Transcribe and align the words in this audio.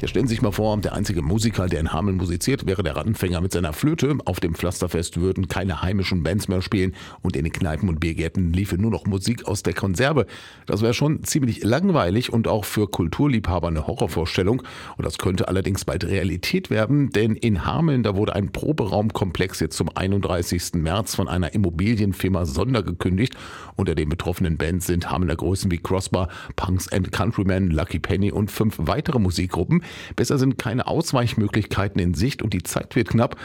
Ja, 0.00 0.06
stellen 0.06 0.28
Sie 0.28 0.34
sich 0.34 0.42
mal 0.42 0.52
vor, 0.52 0.76
der 0.76 0.92
einzige 0.92 1.22
Musiker, 1.22 1.66
der 1.66 1.80
in 1.80 1.92
Hameln 1.92 2.18
musiziert, 2.18 2.66
wäre 2.66 2.84
der 2.84 2.94
Rattenfänger 2.94 3.40
mit 3.40 3.50
seiner 3.50 3.72
Flöte. 3.72 4.16
Auf 4.26 4.38
dem 4.38 4.54
Pflasterfest 4.54 5.20
würden 5.20 5.48
keine 5.48 5.82
heimischen 5.82 6.22
Bands 6.22 6.46
mehr 6.46 6.62
spielen 6.62 6.94
und 7.20 7.34
in 7.34 7.42
den 7.42 7.52
Kneipen 7.52 7.88
und 7.88 7.98
Biergärten 7.98 8.52
liefe 8.52 8.78
nur 8.78 8.92
noch 8.92 9.06
Musik 9.06 9.48
aus 9.48 9.64
der 9.64 9.74
Konserve. 9.74 10.26
Das 10.66 10.82
wäre 10.82 10.94
schon 10.94 11.24
ziemlich 11.24 11.64
langweilig 11.64 12.32
und 12.32 12.46
auch 12.46 12.64
für 12.64 12.86
Kulturliebhaber 12.86 13.66
eine 13.66 13.88
Horrorvorstellung. 13.88 14.62
Und 14.96 15.04
das 15.04 15.18
könnte 15.18 15.48
allerdings 15.48 15.84
bald 15.84 16.04
Realität 16.04 16.70
werden, 16.70 17.10
denn 17.10 17.34
in 17.34 17.66
Hameln, 17.66 18.04
da 18.04 18.14
wurde 18.14 18.36
ein 18.36 18.52
Proberaumkomplex 18.52 19.58
jetzt 19.58 19.76
zum 19.76 19.88
31. 19.92 20.74
März 20.74 21.16
von 21.16 21.26
einer 21.26 21.54
Immobilienfirma 21.54 22.46
Sonder 22.46 22.84
gekündigt. 22.84 23.34
Unter 23.74 23.96
den 23.96 24.08
betroffenen 24.08 24.58
Bands 24.58 24.86
sind 24.86 25.10
Hamelner 25.10 25.34
Größen 25.34 25.72
wie 25.72 25.78
Crossbar, 25.78 26.28
Punks 26.54 26.86
and 26.92 27.10
Countrymen, 27.10 27.72
Lucky 27.72 27.98
Penny 27.98 28.30
und 28.30 28.52
fünf 28.52 28.76
weitere 28.78 29.18
Musikgruppen. 29.18 29.82
Besser 30.16 30.38
sind 30.38 30.58
keine 30.58 30.86
Ausweichmöglichkeiten 30.86 32.00
in 32.00 32.14
Sicht 32.14 32.42
und 32.42 32.52
die 32.52 32.62
Zeit 32.62 32.96
wird 32.96 33.08
knapp. 33.08 33.36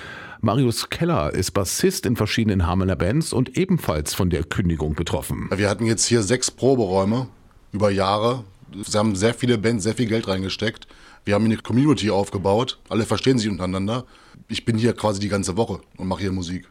Marius 0.42 0.90
Keller 0.90 1.34
ist 1.34 1.52
Bassist 1.52 2.06
in 2.06 2.16
verschiedenen 2.16 2.68
Hamelner 2.68 2.96
Bands 2.96 3.34
und 3.34 3.58
ebenfalls 3.58 4.14
von 4.14 4.30
der 4.30 4.44
Kündigung 4.44 4.96
betroffen. 4.96 5.50
Wir 5.56 5.70
hatten 5.70 5.86
jetzt 5.86 6.06
hier 6.06 6.22
sechs 6.22 6.52
Proberäume 6.52 7.28
über 7.72 7.90
Jahre. 7.92 8.44
Sie 8.86 8.98
haben 8.98 9.16
sehr 9.16 9.34
viele 9.34 9.58
Bands, 9.58 9.84
sehr 9.84 9.94
viel 9.94 10.08
Geld 10.08 10.28
reingesteckt. 10.28 10.88
Wir 11.26 11.36
haben 11.36 11.46
eine 11.46 11.58
Community 11.58 12.10
aufgebaut. 12.10 12.80
Alle 12.90 13.06
verstehen 13.06 13.40
sich 13.40 13.50
untereinander. 13.50 14.06
Ich 14.50 14.66
bin 14.66 14.78
hier 14.78 14.94
quasi 14.94 15.20
die 15.20 15.30
ganze 15.30 15.56
Woche 15.56 15.80
und 15.98 16.08
mache 16.08 16.22
hier 16.22 16.32
Musik. 16.32 16.68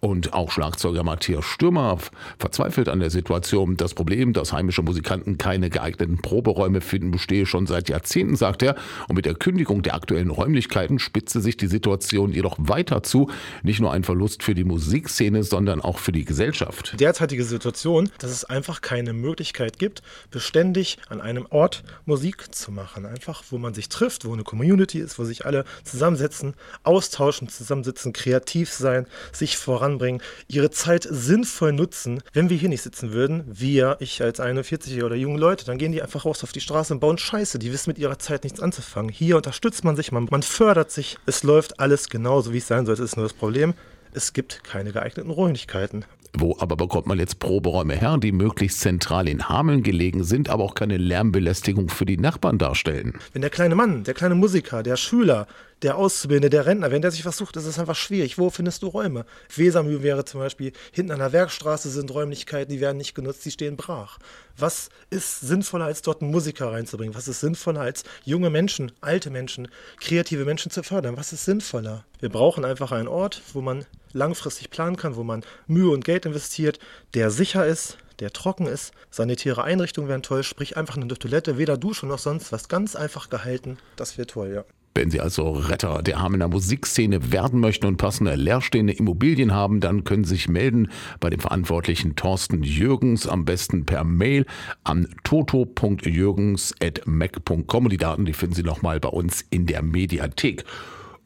Und 0.00 0.32
auch 0.32 0.52
Schlagzeuger 0.52 1.02
Matthias 1.02 1.44
Stürmer 1.44 1.98
verzweifelt 2.38 2.88
an 2.88 3.00
der 3.00 3.10
Situation. 3.10 3.76
Das 3.76 3.94
Problem, 3.94 4.32
dass 4.32 4.52
heimische 4.52 4.82
Musikanten 4.82 5.38
keine 5.38 5.70
geeigneten 5.70 6.18
Proberäume 6.18 6.80
finden, 6.80 7.10
bestehe 7.10 7.46
schon 7.46 7.66
seit 7.66 7.88
Jahrzehnten, 7.88 8.36
sagt 8.36 8.62
er. 8.62 8.76
Und 9.08 9.16
mit 9.16 9.24
der 9.24 9.34
Kündigung 9.34 9.82
der 9.82 9.94
aktuellen 9.94 10.30
Räumlichkeiten 10.30 11.00
spitze 11.00 11.40
sich 11.40 11.56
die 11.56 11.66
Situation 11.66 12.30
jedoch 12.30 12.56
weiter 12.58 13.02
zu. 13.02 13.28
Nicht 13.64 13.80
nur 13.80 13.92
ein 13.92 14.04
Verlust 14.04 14.44
für 14.44 14.54
die 14.54 14.62
Musikszene, 14.62 15.42
sondern 15.42 15.80
auch 15.80 15.98
für 15.98 16.12
die 16.12 16.24
Gesellschaft. 16.24 16.94
Derzeitige 17.00 17.42
Situation, 17.42 18.10
dass 18.18 18.30
es 18.30 18.44
einfach 18.44 18.82
keine 18.82 19.12
Möglichkeit 19.12 19.80
gibt, 19.80 20.02
beständig 20.30 20.98
an 21.08 21.20
einem 21.20 21.46
Ort 21.50 21.82
Musik 22.06 22.54
zu 22.54 22.70
machen. 22.70 23.04
Einfach, 23.04 23.42
wo 23.50 23.58
man 23.58 23.74
sich 23.74 23.88
trifft, 23.88 24.24
wo 24.24 24.32
eine 24.32 24.44
Community 24.44 25.00
ist, 25.00 25.18
wo 25.18 25.24
sich 25.24 25.44
alle 25.44 25.64
zusammensetzen, 25.82 26.54
austauschen, 26.84 27.48
zusammensitzen, 27.48 28.12
kreativ 28.12 28.72
sein, 28.72 29.06
sich 29.32 29.56
voran 29.56 29.77
voranbringen, 29.78 30.20
ihre 30.48 30.70
Zeit 30.70 31.06
sinnvoll 31.08 31.72
nutzen. 31.72 32.20
Wenn 32.32 32.50
wir 32.50 32.56
hier 32.56 32.68
nicht 32.68 32.82
sitzen 32.82 33.12
würden, 33.12 33.44
wir, 33.46 33.96
ich 34.00 34.20
als 34.22 34.40
41 34.40 35.02
oder 35.04 35.14
junge 35.14 35.38
Leute, 35.38 35.64
dann 35.64 35.78
gehen 35.78 35.92
die 35.92 36.02
einfach 36.02 36.24
raus 36.24 36.42
auf 36.42 36.52
die 36.52 36.60
Straße 36.60 36.92
und 36.92 37.00
bauen 37.00 37.18
Scheiße. 37.18 37.58
Die 37.58 37.72
wissen 37.72 37.90
mit 37.90 37.98
ihrer 37.98 38.18
Zeit 38.18 38.44
nichts 38.44 38.60
anzufangen. 38.60 39.10
Hier 39.10 39.36
unterstützt 39.36 39.84
man 39.84 39.94
sich, 39.94 40.10
man, 40.10 40.26
man 40.30 40.42
fördert 40.42 40.90
sich. 40.90 41.16
Es 41.26 41.44
läuft 41.44 41.78
alles 41.78 42.08
genauso, 42.08 42.52
wie 42.52 42.58
es 42.58 42.66
sein 42.66 42.86
sollte. 42.86 43.04
Ist 43.04 43.16
nur 43.16 43.26
das 43.26 43.34
Problem. 43.34 43.74
Es 44.12 44.32
gibt 44.32 44.64
keine 44.64 44.92
geeigneten 44.92 45.30
Räumlichkeiten. 45.30 46.04
Wo 46.34 46.56
aber 46.58 46.76
bekommt 46.76 47.06
man 47.06 47.18
jetzt 47.18 47.38
Proberäume 47.38 47.94
her, 47.94 48.18
die 48.18 48.32
möglichst 48.32 48.80
zentral 48.80 49.28
in 49.28 49.48
Hameln 49.48 49.82
gelegen 49.82 50.24
sind, 50.24 50.50
aber 50.50 50.64
auch 50.64 50.74
keine 50.74 50.96
Lärmbelästigung 50.96 51.88
für 51.88 52.04
die 52.04 52.18
Nachbarn 52.18 52.58
darstellen? 52.58 53.18
Wenn 53.32 53.42
der 53.42 53.50
kleine 53.50 53.74
Mann, 53.74 54.04
der 54.04 54.14
kleine 54.14 54.34
Musiker, 54.34 54.82
der 54.82 54.96
Schüler, 54.96 55.46
der 55.82 55.96
Auszubildende, 55.96 56.50
der 56.50 56.66
Rentner, 56.66 56.90
wenn 56.90 57.02
der 57.02 57.10
sich 57.10 57.22
versucht, 57.22 57.56
ist 57.56 57.66
es 57.66 57.78
einfach 57.78 57.94
schwierig. 57.94 58.38
Wo 58.38 58.50
findest 58.50 58.82
du 58.82 58.88
Räume? 58.88 59.24
Wesermühl 59.54 60.02
wäre 60.02 60.24
zum 60.24 60.40
Beispiel, 60.40 60.72
hinten 60.92 61.12
an 61.12 61.20
der 61.20 61.32
Werkstraße 61.32 61.88
sind 61.90 62.12
Räumlichkeiten, 62.12 62.72
die 62.72 62.80
werden 62.80 62.96
nicht 62.96 63.14
genutzt, 63.14 63.44
die 63.44 63.50
stehen 63.50 63.76
brach. 63.76 64.18
Was 64.56 64.88
ist 65.10 65.40
sinnvoller, 65.40 65.84
als 65.84 66.02
dort 66.02 66.20
einen 66.20 66.32
Musiker 66.32 66.72
reinzubringen? 66.72 67.14
Was 67.14 67.28
ist 67.28 67.40
sinnvoller, 67.40 67.80
als 67.80 68.02
junge 68.24 68.50
Menschen, 68.50 68.92
alte 69.00 69.30
Menschen, 69.30 69.68
kreative 70.00 70.44
Menschen 70.44 70.70
zu 70.70 70.82
fördern? 70.82 71.16
Was 71.16 71.32
ist 71.32 71.44
sinnvoller? 71.44 72.04
Wir 72.18 72.28
brauchen 72.28 72.64
einfach 72.64 72.90
einen 72.90 73.08
Ort, 73.08 73.42
wo 73.52 73.60
man 73.60 73.86
langfristig 74.12 74.70
planen 74.70 74.96
kann, 74.96 75.16
wo 75.16 75.22
man 75.22 75.44
Mühe 75.66 75.90
und 75.90 76.04
Geld 76.04 76.26
investiert, 76.26 76.80
der 77.14 77.30
sicher 77.30 77.66
ist, 77.66 77.98
der 78.18 78.32
trocken 78.32 78.66
ist. 78.66 78.92
Sanitäre 79.10 79.62
Einrichtungen 79.62 80.08
wären 80.08 80.22
toll, 80.22 80.42
sprich 80.42 80.76
einfach 80.76 80.96
eine 80.96 81.06
Toilette, 81.06 81.56
weder 81.56 81.76
Dusche 81.76 82.06
noch 82.06 82.18
sonst 82.18 82.50
was. 82.50 82.68
Ganz 82.68 82.96
einfach 82.96 83.30
gehalten. 83.30 83.78
Das 83.94 84.18
wäre 84.18 84.26
toll, 84.26 84.52
ja. 84.52 84.64
Wenn 84.98 85.10
Sie 85.12 85.20
also 85.20 85.52
Retter 85.52 86.02
der 86.02 86.20
Hamelner 86.20 86.48
Musikszene 86.48 87.30
werden 87.30 87.60
möchten 87.60 87.86
und 87.86 87.98
passende 87.98 88.34
leerstehende 88.34 88.92
Immobilien 88.92 89.54
haben, 89.54 89.78
dann 89.78 90.02
können 90.02 90.24
Sie 90.24 90.34
sich 90.34 90.48
melden 90.48 90.88
bei 91.20 91.30
dem 91.30 91.38
Verantwortlichen 91.38 92.16
Thorsten 92.16 92.64
Jürgens, 92.64 93.28
am 93.28 93.44
besten 93.44 93.86
per 93.86 94.02
Mail 94.02 94.44
an 94.82 95.06
toto.jürgens.mac.com. 95.22 97.88
Die 97.88 97.96
Daten, 97.96 98.24
die 98.24 98.32
finden 98.32 98.56
Sie 98.56 98.64
nochmal 98.64 98.98
bei 98.98 99.10
uns 99.10 99.44
in 99.50 99.66
der 99.66 99.82
Mediathek. 99.82 100.64